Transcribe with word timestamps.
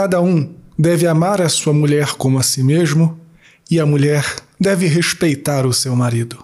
cada 0.00 0.22
um 0.22 0.54
deve 0.78 1.06
amar 1.06 1.42
a 1.42 1.48
sua 1.50 1.74
mulher 1.74 2.14
como 2.16 2.38
a 2.38 2.42
si 2.42 2.62
mesmo 2.62 3.20
e 3.70 3.78
a 3.78 3.84
mulher 3.84 4.24
deve 4.58 4.86
respeitar 4.86 5.66
o 5.66 5.74
seu 5.74 5.94
marido. 5.94 6.42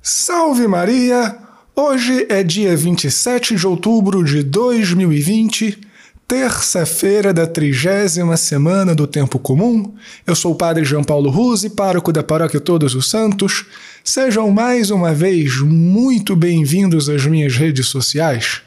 Salve 0.00 0.66
Maria! 0.66 1.36
Hoje 1.74 2.24
é 2.30 2.42
dia 2.42 2.74
27 2.74 3.56
de 3.56 3.66
outubro 3.66 4.24
de 4.24 4.42
2020 4.42 5.80
Terça-feira 6.26 7.32
da 7.32 7.46
trigésima 7.46 8.38
semana 8.38 8.94
do 8.94 9.06
Tempo 9.06 9.38
Comum, 9.38 9.94
eu 10.26 10.34
sou 10.34 10.52
o 10.52 10.56
Padre 10.56 10.84
João 10.84 11.04
Paulo 11.04 11.30
Ruse, 11.30 11.70
pároco 11.70 12.10
da 12.10 12.22
Paróquia 12.22 12.58
Todos 12.58 12.96
os 12.96 13.08
Santos. 13.08 13.66
Sejam 14.02 14.50
mais 14.50 14.90
uma 14.90 15.12
vez 15.12 15.60
muito 15.60 16.34
bem-vindos 16.34 17.08
às 17.08 17.24
minhas 17.26 17.54
redes 17.54 17.86
sociais. 17.86 18.65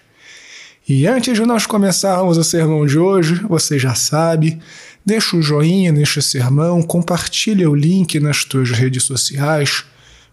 E 0.90 1.06
antes 1.06 1.36
de 1.36 1.46
nós 1.46 1.68
começarmos 1.68 2.36
o 2.40 2.44
sermão 2.44 2.84
de 2.84 2.98
hoje, 2.98 3.36
você 3.48 3.78
já 3.78 3.94
sabe, 3.94 4.58
deixa 5.06 5.38
o 5.38 5.42
joinha 5.42 5.92
neste 5.92 6.20
sermão, 6.20 6.82
compartilha 6.82 7.70
o 7.70 7.76
link 7.76 8.20
nas 8.20 8.44
tuas 8.44 8.72
redes 8.72 9.04
sociais, 9.04 9.86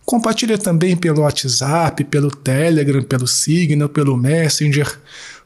compartilha 0.06 0.56
também 0.56 0.96
pelo 0.96 1.20
WhatsApp, 1.20 2.02
pelo 2.04 2.30
Telegram, 2.30 3.02
pelo 3.02 3.26
Signal, 3.26 3.90
pelo 3.90 4.16
Messenger 4.16 4.98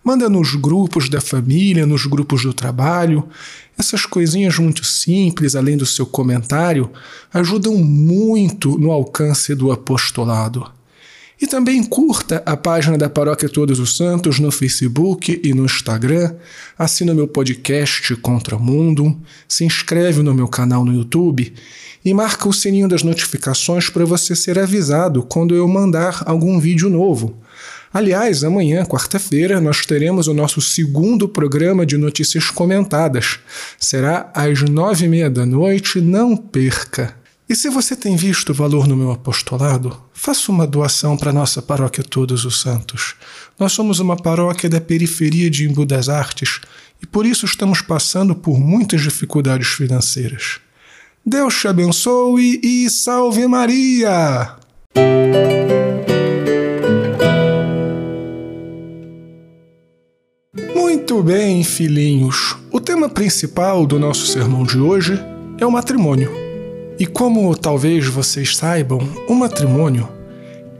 Manda 0.03 0.31
nos 0.31 0.55
grupos 0.55 1.11
da 1.11 1.21
família, 1.21 1.85
nos 1.85 2.07
grupos 2.07 2.43
do 2.43 2.55
trabalho. 2.55 3.29
Essas 3.79 4.07
coisinhas 4.07 4.59
muito 4.59 4.83
simples, 4.83 5.55
além 5.55 5.77
do 5.77 5.85
seu 5.85 6.07
comentário, 6.07 6.91
ajudam 7.33 7.77
muito 7.77 8.79
no 8.79 8.91
alcance 8.91 9.55
do 9.55 9.71
apostolado. 9.71 10.80
E 11.41 11.47
também 11.47 11.83
curta 11.83 12.43
a 12.45 12.55
página 12.55 12.99
da 12.99 13.09
Paróquia 13.09 13.49
Todos 13.49 13.79
os 13.79 13.97
Santos 13.97 14.39
no 14.39 14.51
Facebook 14.51 15.41
e 15.43 15.55
no 15.55 15.65
Instagram, 15.65 16.35
assina 16.79 17.15
meu 17.15 17.27
podcast 17.27 18.15
Contra 18.17 18.57
o 18.57 18.61
Mundo, 18.61 19.19
se 19.49 19.65
inscreve 19.65 20.23
no 20.23 20.35
meu 20.35 20.47
canal 20.47 20.85
no 20.85 20.93
YouTube 20.93 21.51
e 22.05 22.13
marca 22.13 22.47
o 22.47 22.53
sininho 22.53 22.89
das 22.89 23.03
notificações 23.03 23.89
para 23.89 24.05
você 24.05 24.37
ser 24.37 24.59
avisado 24.59 25.23
quando 25.23 25.55
eu 25.55 25.67
mandar 25.67 26.23
algum 26.27 26.61
vídeo 26.61 26.91
novo. 26.91 27.39
Aliás, 27.93 28.45
amanhã, 28.45 28.85
quarta-feira, 28.85 29.63
nós 29.63 29.87
teremos 29.87 30.29
o 30.29 30.35
nosso 30.35 30.61
segundo 30.61 31.27
programa 31.27 31.87
de 31.87 31.97
notícias 31.97 32.51
comentadas. 32.51 33.41
Será 33.79 34.31
às 34.35 34.61
nove 34.61 35.07
e 35.07 35.09
meia 35.09 35.31
da 35.31 35.47
noite, 35.47 36.03
não 36.03 36.37
perca! 36.37 37.20
E 37.51 37.57
se 37.57 37.69
você 37.69 37.97
tem 37.97 38.15
visto 38.15 38.55
valor 38.55 38.87
no 38.87 38.97
meu 38.97 39.11
apostolado, 39.11 40.01
faça 40.13 40.53
uma 40.53 40.69
doação 40.69 41.17
para 41.17 41.33
nossa 41.33 41.61
paróquia 41.61 42.05
Todos 42.05 42.45
os 42.45 42.61
Santos. 42.61 43.17
Nós 43.59 43.73
somos 43.73 43.99
uma 43.99 44.17
paróquia 44.17 44.71
da 44.71 44.81
periferia 44.81 45.51
de 45.51 45.69
Embu 45.69 45.85
das 45.85 46.09
Artes 46.09 46.61
e 47.03 47.07
por 47.09 47.27
isso 47.27 47.47
estamos 47.47 47.83
passando 47.83 48.37
por 48.37 48.57
muitas 48.61 49.01
dificuldades 49.01 49.67
financeiras. 49.67 50.61
Deus 51.27 51.59
te 51.59 51.67
abençoe 51.67 52.61
e 52.63 52.89
salve 52.89 53.45
Maria! 53.49 54.55
Muito 60.73 61.21
bem, 61.21 61.65
filhinhos. 61.65 62.57
O 62.71 62.81
tema 62.81 63.09
principal 63.09 63.85
do 63.85 63.99
nosso 63.99 64.25
sermão 64.29 64.63
de 64.63 64.79
hoje 64.79 65.19
é 65.59 65.67
o 65.67 65.73
matrimônio. 65.73 66.50
E 67.01 67.07
como 67.07 67.57
talvez 67.57 68.07
vocês 68.07 68.55
saibam, 68.55 69.01
o 69.27 69.35
matrimônio 69.35 70.07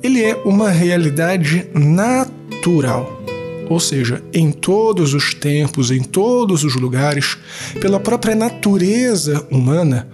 ele 0.03 0.23
é 0.23 0.35
uma 0.45 0.69
realidade 0.69 1.67
natural. 1.75 3.23
Ou 3.71 3.81
seja, 3.81 4.23
em 4.31 4.53
todos 4.53 5.15
os 5.15 5.33
tempos, 5.33 5.91
em 5.91 6.03
todos 6.03 6.63
os 6.63 6.75
lugares, 6.75 7.39
pela 7.81 7.99
própria 7.99 8.35
natureza 8.35 9.47
humana, 9.51 10.09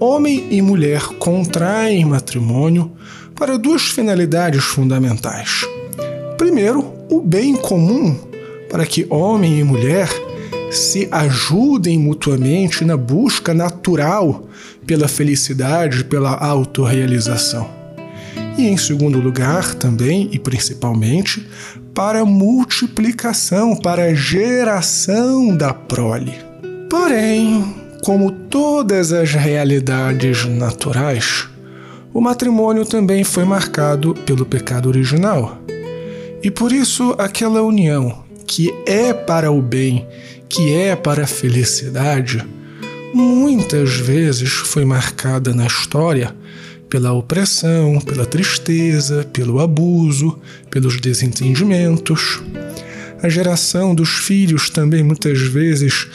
homem 0.00 0.48
e 0.50 0.60
mulher 0.60 1.00
contraem 1.20 2.04
matrimônio 2.04 2.90
para 3.36 3.56
duas 3.56 3.82
finalidades 3.82 4.64
fundamentais. 4.64 5.64
Primeiro, 6.36 6.92
o 7.08 7.20
bem 7.20 7.54
comum 7.54 8.18
para 8.68 8.84
que 8.84 9.06
homem 9.08 9.60
e 9.60 9.62
mulher 9.62 10.08
se 10.76 11.08
ajudem 11.10 11.98
mutuamente 11.98 12.84
na 12.84 12.96
busca 12.96 13.54
natural 13.54 14.48
pela 14.86 15.08
felicidade, 15.08 16.04
pela 16.04 16.34
autorrealização. 16.34 17.68
E 18.56 18.66
em 18.66 18.76
segundo 18.76 19.20
lugar, 19.20 19.74
também 19.74 20.28
e 20.32 20.38
principalmente, 20.38 21.46
para 21.94 22.24
multiplicação, 22.24 23.76
para 23.76 24.04
a 24.04 24.14
geração 24.14 25.56
da 25.56 25.74
prole. 25.74 26.32
Porém, 26.88 27.74
como 28.04 28.30
todas 28.30 29.12
as 29.12 29.32
realidades 29.32 30.46
naturais, 30.46 31.48
o 32.14 32.20
matrimônio 32.20 32.86
também 32.86 33.24
foi 33.24 33.44
marcado 33.44 34.14
pelo 34.24 34.46
pecado 34.46 34.88
original. 34.88 35.58
E 36.42 36.50
por 36.50 36.72
isso 36.72 37.14
aquela 37.18 37.62
união 37.62 38.24
que 38.46 38.72
é 38.86 39.12
para 39.12 39.50
o 39.50 39.60
bem, 39.60 40.06
que 40.48 40.74
é 40.74 40.94
para 40.94 41.24
a 41.24 41.26
felicidade, 41.26 42.44
muitas 43.12 43.94
vezes 43.94 44.52
foi 44.52 44.84
marcada 44.84 45.54
na 45.54 45.66
história 45.66 46.34
pela 46.88 47.12
opressão, 47.12 48.00
pela 48.00 48.24
tristeza, 48.24 49.28
pelo 49.32 49.60
abuso, 49.60 50.38
pelos 50.70 51.00
desentendimentos. 51.00 52.42
A 53.22 53.28
geração 53.28 53.94
dos 53.94 54.10
filhos 54.10 54.70
também 54.70 55.02
muitas 55.02 55.40
vezes 55.40 56.08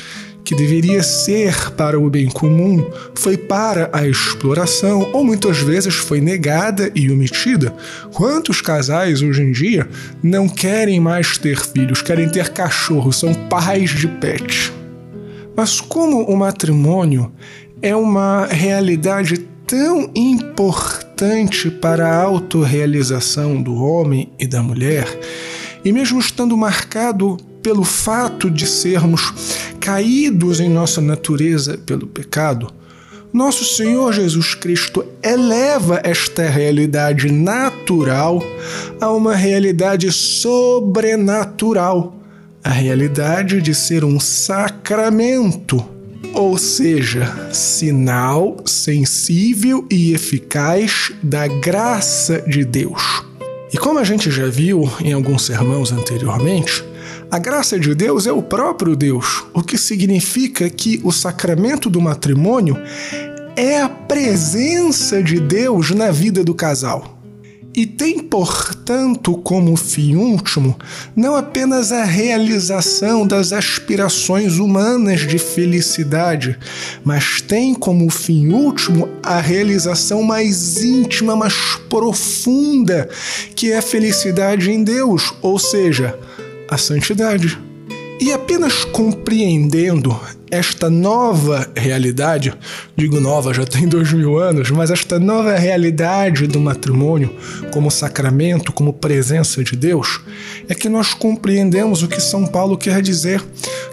que 0.44 0.56
deveria 0.56 1.04
ser 1.04 1.72
para 1.72 2.00
o 2.00 2.10
bem 2.10 2.28
comum 2.28 2.86
foi 3.16 3.38
para 3.38 3.90
a 3.94 4.08
exploração 4.08 5.10
ou 5.14 5.24
muitas 5.24 5.60
vezes 5.60 5.96
foi 5.96 6.20
negada 6.20 6.92
e 6.96 7.12
omitida. 7.12 7.74
Quantos 8.14 8.62
casais 8.62 9.22
hoje 9.22 9.42
em 9.42 9.52
dia 9.52 9.88
não 10.22 10.48
querem 10.48 11.00
mais 11.00 11.38
ter 11.38 11.60
filhos, 11.60 12.02
querem 12.02 12.30
ter 12.30 12.50
cachorros, 12.50 13.20
são 13.20 13.34
pais 13.34 13.92
de 13.92 14.08
pet? 14.08 14.74
Mas 15.56 15.82
como 15.82 16.24
o 16.24 16.36
matrimônio 16.36 17.32
é 17.82 17.96
uma 17.96 18.46
realidade 18.46 19.38
tão 19.66 20.12
importante 20.16 21.70
para 21.70 22.08
a 22.08 22.24
autorrealização 22.24 23.62
do 23.62 23.76
homem 23.76 24.32
e 24.40 24.46
da 24.46 24.62
mulher, 24.62 25.08
e 25.84 25.92
mesmo 25.92 26.20
estando 26.20 26.58
marcado 26.58 27.38
pelo 27.62 27.84
fato 27.84 28.50
de 28.50 28.66
sermos 28.66 29.71
caídos 29.82 30.60
em 30.60 30.70
nossa 30.70 31.02
natureza 31.02 31.80
pelo 31.80 32.06
pecado, 32.06 32.72
nosso 33.34 33.66
Senhor 33.66 34.14
Jesus 34.14 34.54
Cristo 34.54 35.04
eleva 35.24 36.00
esta 36.04 36.48
realidade 36.48 37.32
natural 37.32 38.44
a 39.00 39.10
uma 39.10 39.36
realidade 39.36 40.12
sobrenatural, 40.12 42.16
a 42.64 42.70
realidade 42.70 43.62
de 43.62 43.74
ser 43.74 44.06
um 44.06 44.20
sacramento, 44.20 45.84
ou 46.34 46.58
seja, 46.58 47.50
sinal 47.52 48.58
sensível 48.66 49.86
e 49.90 50.14
eficaz 50.14 51.12
da 51.24 51.48
graça 51.48 52.42
de 52.42 52.64
Deus. 52.64 53.24
E 53.74 53.78
como 53.78 53.98
a 53.98 54.04
gente 54.04 54.30
já 54.30 54.48
viu 54.48 54.92
em 55.00 55.14
alguns 55.14 55.46
sermãos 55.46 55.94
anteriormente, 55.94 56.84
a 57.32 57.40
graça 57.40 57.80
de 57.80 57.96
Deus 57.96 58.28
é 58.28 58.32
o 58.34 58.44
próprio 58.44 58.94
Deus, 58.94 59.46
o 59.54 59.64
que 59.64 59.78
significa 59.78 60.70
que 60.70 61.00
o 61.02 61.14
sacramento 61.14 61.90
do 61.90 62.02
matrimônio 62.02 62.78
é 63.56 63.82
a 63.82 63.88
presença 63.88 65.24
de 65.24 65.40
Deus 65.40 65.92
na 65.92 66.12
vida 66.12 66.44
do 66.44 66.54
casal. 66.54 67.20
E 67.74 67.86
tem, 67.86 68.20
portanto, 68.20 69.38
como 69.38 69.78
fim 69.78 70.18
último 70.18 70.78
não 71.16 71.38
apenas 71.38 71.94
a 71.94 72.04
realização 72.04 73.26
das 73.26 73.54
aspirações 73.54 74.58
humanas 74.58 75.22
de 75.22 75.40
felicidade, 75.40 76.60
mas 77.02 77.40
tem 77.40 77.74
como 77.74 78.10
fim 78.10 78.50
último 78.50 79.08
a 79.24 79.40
realização 79.40 80.22
mais 80.22 80.84
íntima, 80.84 81.34
mais 81.34 81.56
profunda, 81.90 83.08
que 83.56 83.72
é 83.72 83.78
a 83.78 83.82
felicidade 83.82 84.70
em 84.70 84.84
Deus, 84.84 85.34
ou 85.42 85.58
seja, 85.58 86.20
a 86.72 86.78
santidade. 86.78 87.60
E 88.20 88.32
apenas 88.32 88.86
compreendendo 88.86 90.18
esta 90.52 90.90
nova 90.90 91.70
realidade, 91.76 92.54
digo 92.96 93.20
nova, 93.22 93.54
já 93.54 93.66
tem 93.66 93.88
dois 93.88 94.12
mil 94.12 94.38
anos, 94.38 94.70
mas 94.70 94.92
esta 94.92 95.18
nova 95.18 95.56
realidade 95.56 96.46
do 96.46 96.60
matrimônio 96.60 97.34
como 97.72 97.90
sacramento, 97.90 98.74
como 98.74 98.92
presença 98.92 99.64
de 99.64 99.78
Deus, 99.78 100.20
é 100.68 100.76
que 100.76 100.90
nós 100.90 101.14
compreendemos 101.14 102.04
o 102.04 102.08
que 102.08 102.20
São 102.20 102.46
Paulo 102.46 102.78
quer 102.78 103.02
dizer: 103.02 103.42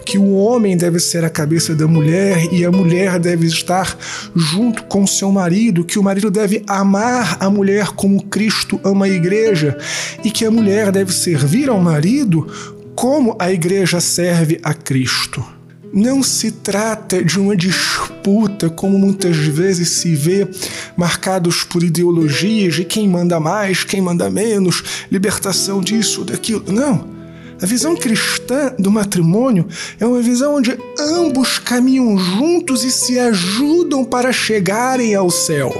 que 0.05 0.17
o 0.17 0.33
homem 0.33 0.75
deve 0.75 0.99
ser 0.99 1.23
a 1.23 1.29
cabeça 1.29 1.75
da 1.75 1.87
mulher 1.87 2.51
e 2.51 2.65
a 2.65 2.71
mulher 2.71 3.19
deve 3.19 3.45
estar 3.45 3.97
junto 4.35 4.83
com 4.85 5.05
seu 5.05 5.31
marido, 5.31 5.85
que 5.85 5.99
o 5.99 6.03
marido 6.03 6.29
deve 6.29 6.63
amar 6.67 7.37
a 7.39 7.49
mulher 7.49 7.89
como 7.89 8.23
Cristo 8.25 8.79
ama 8.83 9.05
a 9.05 9.09
igreja 9.09 9.77
e 10.23 10.31
que 10.31 10.45
a 10.45 10.51
mulher 10.51 10.91
deve 10.91 11.13
servir 11.13 11.69
ao 11.69 11.79
marido 11.79 12.47
como 12.95 13.35
a 13.39 13.51
igreja 13.51 14.01
serve 14.01 14.59
a 14.63 14.73
Cristo. 14.73 15.58
Não 15.91 16.21
se 16.21 16.51
trata 16.51 17.23
de 17.23 17.39
uma 17.39 17.55
disputa, 17.55 18.69
como 18.69 18.99
muitas 18.99 19.35
vezes 19.35 19.89
se 19.89 20.15
vê, 20.15 20.47
marcados 20.95 21.63
por 21.63 21.83
ideologias 21.83 22.75
de 22.75 22.85
quem 22.85 23.07
manda 23.07 23.39
mais, 23.39 23.83
quem 23.83 23.99
manda 23.99 24.29
menos, 24.29 24.83
libertação 25.11 25.81
disso, 25.81 26.23
daquilo. 26.23 26.63
Não. 26.71 27.17
A 27.61 27.65
visão 27.65 27.95
cristã 27.95 28.73
do 28.77 28.91
matrimônio 28.91 29.67
é 29.99 30.05
uma 30.05 30.21
visão 30.21 30.55
onde 30.55 30.77
ambos 30.97 31.59
caminham 31.59 32.17
juntos 32.17 32.83
e 32.83 32.91
se 32.91 33.19
ajudam 33.19 34.05
para 34.05 34.31
chegarem 34.31 35.15
ao 35.15 35.29
céu. 35.29 35.73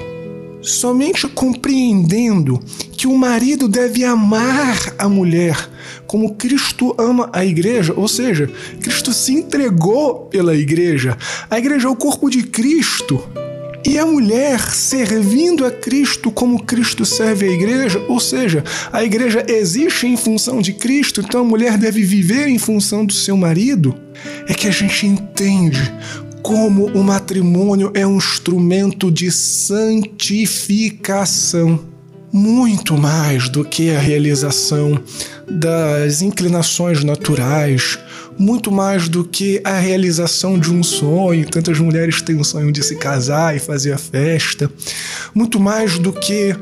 Somente 0.61 1.25
compreendendo 1.27 2.59
que 2.91 3.07
o 3.07 3.17
marido 3.17 3.67
deve 3.67 4.03
amar 4.03 4.93
a 4.97 5.07
mulher 5.07 5.69
como 6.09 6.33
Cristo 6.33 6.93
ama 6.97 7.29
a 7.31 7.45
igreja, 7.45 7.93
ou 7.95 8.07
seja, 8.07 8.49
Cristo 8.81 9.13
se 9.13 9.31
entregou 9.31 10.25
pela 10.25 10.55
igreja. 10.55 11.15
A 11.47 11.59
igreja 11.59 11.87
é 11.87 11.91
o 11.91 11.95
corpo 11.95 12.31
de 12.31 12.41
Cristo. 12.41 13.23
E 13.85 13.99
a 13.99 14.07
mulher 14.07 14.59
servindo 14.59 15.63
a 15.63 15.69
Cristo 15.69 16.31
como 16.31 16.63
Cristo 16.63 17.05
serve 17.05 17.47
a 17.47 17.51
igreja, 17.51 18.03
ou 18.09 18.19
seja, 18.19 18.63
a 18.91 19.03
igreja 19.03 19.45
existe 19.47 20.07
em 20.07 20.17
função 20.17 20.63
de 20.63 20.73
Cristo, 20.73 21.21
então 21.21 21.41
a 21.41 21.43
mulher 21.43 21.77
deve 21.77 22.01
viver 22.01 22.47
em 22.47 22.57
função 22.57 23.05
do 23.05 23.13
seu 23.13 23.37
marido, 23.37 23.95
é 24.47 24.55
que 24.55 24.67
a 24.67 24.71
gente 24.71 25.05
entende 25.05 25.93
como 26.41 26.87
o 26.87 27.03
matrimônio 27.03 27.91
é 27.93 28.07
um 28.07 28.17
instrumento 28.17 29.11
de 29.11 29.31
santificação, 29.31 31.79
muito 32.31 32.97
mais 32.97 33.49
do 33.49 33.63
que 33.63 33.91
a 33.91 33.99
realização 33.99 34.99
das 35.49 36.21
inclinações 36.21 37.03
naturais, 37.03 37.97
muito 38.37 38.71
mais 38.71 39.09
do 39.09 39.23
que 39.23 39.61
a 39.63 39.79
realização 39.79 40.57
de 40.57 40.71
um 40.71 40.83
sonho. 40.83 41.49
Tantas 41.49 41.79
mulheres 41.79 42.21
têm 42.21 42.39
o 42.39 42.43
sonho 42.43 42.71
de 42.71 42.83
se 42.83 42.95
casar 42.95 43.55
e 43.55 43.59
fazer 43.59 43.91
a 43.91 43.97
festa, 43.97 44.71
muito 45.33 45.59
mais 45.59 45.97
do 45.97 46.13
que 46.13 46.55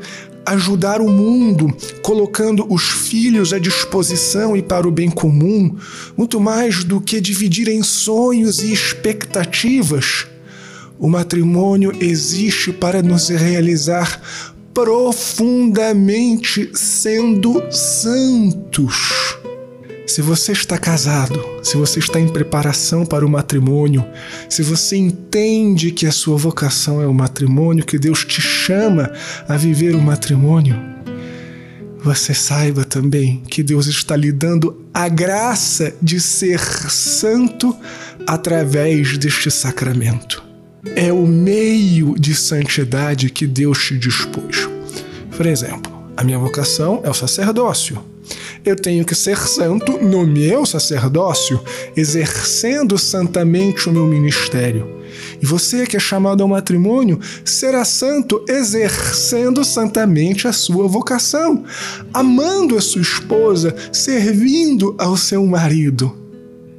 ajudar 0.46 1.02
o 1.02 1.10
mundo, 1.10 1.76
colocando 2.02 2.66
os 2.72 2.82
filhos 2.82 3.52
à 3.52 3.58
disposição 3.58 4.56
e 4.56 4.62
para 4.62 4.88
o 4.88 4.90
bem 4.90 5.10
comum, 5.10 5.76
muito 6.16 6.40
mais 6.40 6.82
do 6.82 7.00
que 7.00 7.20
dividir 7.20 7.68
em 7.68 7.82
sonhos 7.82 8.60
e 8.60 8.72
expectativas. 8.72 10.26
O 10.98 11.06
matrimônio 11.08 11.92
existe 12.00 12.72
para 12.72 13.02
nos 13.02 13.28
realizar 13.28 14.20
profundamente 14.78 16.70
sendo 16.72 17.60
santos. 17.68 19.36
Se 20.06 20.22
você 20.22 20.52
está 20.52 20.78
casado, 20.78 21.44
se 21.64 21.76
você 21.76 21.98
está 21.98 22.20
em 22.20 22.28
preparação 22.28 23.04
para 23.04 23.26
o 23.26 23.28
matrimônio, 23.28 24.04
se 24.48 24.62
você 24.62 24.96
entende 24.96 25.90
que 25.90 26.06
a 26.06 26.12
sua 26.12 26.36
vocação 26.36 27.02
é 27.02 27.08
o 27.08 27.12
matrimônio, 27.12 27.84
que 27.84 27.98
Deus 27.98 28.24
te 28.24 28.40
chama 28.40 29.10
a 29.48 29.56
viver 29.56 29.96
o 29.96 30.00
matrimônio, 30.00 30.80
você 32.00 32.32
saiba 32.32 32.84
também 32.84 33.42
que 33.48 33.64
Deus 33.64 33.88
está 33.88 34.14
lhe 34.14 34.30
dando 34.30 34.86
a 34.94 35.08
graça 35.08 35.92
de 36.00 36.20
ser 36.20 36.60
santo 36.60 37.76
através 38.28 39.18
deste 39.18 39.50
sacramento. 39.50 40.47
É 40.94 41.12
o 41.12 41.26
meio 41.26 42.14
de 42.18 42.34
santidade 42.34 43.30
que 43.30 43.46
Deus 43.46 43.84
te 43.84 43.98
dispôs. 43.98 44.68
Por 45.36 45.46
exemplo, 45.46 45.92
a 46.16 46.24
minha 46.24 46.38
vocação 46.38 47.00
é 47.04 47.10
o 47.10 47.14
sacerdócio 47.14 48.02
eu 48.64 48.76
tenho 48.76 49.04
que 49.04 49.14
ser 49.14 49.38
santo 49.38 49.98
no 49.98 50.26
meu 50.26 50.66
sacerdócio, 50.66 51.60
exercendo 51.96 52.98
santamente 52.98 53.88
o 53.88 53.92
meu 53.92 54.06
ministério. 54.06 54.98
E 55.40 55.46
você 55.46 55.86
que 55.86 55.96
é 55.96 56.00
chamado 56.00 56.42
ao 56.42 56.48
matrimônio 56.48 57.18
será 57.44 57.84
santo 57.84 58.44
exercendo 58.48 59.64
santamente 59.64 60.46
a 60.46 60.52
sua 60.52 60.86
vocação, 60.86 61.64
amando 62.12 62.76
a 62.76 62.80
sua 62.80 63.02
esposa, 63.02 63.74
servindo 63.92 64.94
ao 64.98 65.16
seu 65.16 65.44
marido. 65.46 66.27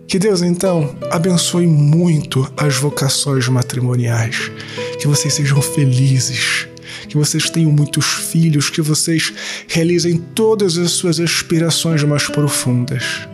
Que 0.10 0.18
Deus 0.18 0.42
então 0.42 0.96
abençoe 1.12 1.68
muito 1.68 2.52
as 2.58 2.76
vocações 2.76 3.48
matrimoniais, 3.48 4.52
que 5.00 5.08
vocês 5.08 5.34
sejam 5.36 5.62
felizes 5.62 6.68
que 7.08 7.18
vocês 7.18 7.50
tenham 7.50 7.72
muitos 7.72 8.06
filhos, 8.06 8.70
que 8.70 8.82
vocês 8.82 9.34
realizem 9.68 10.18
todas 10.18 10.78
as 10.78 10.92
suas 10.92 11.20
aspirações 11.20 12.04
mais 12.04 12.28
profundas, 12.28 13.28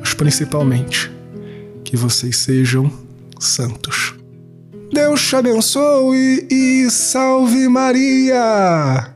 mas 0.00 0.14
principalmente 0.14 1.10
que 1.82 1.96
vocês 1.96 2.36
sejam 2.36 2.92
santos. 3.40 4.14
Deus 4.92 5.26
te 5.26 5.36
abençoe 5.36 6.46
e 6.50 6.90
salve 6.90 7.68
Maria! 7.68 9.15